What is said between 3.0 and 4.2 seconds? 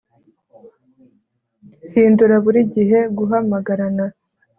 guhamagarana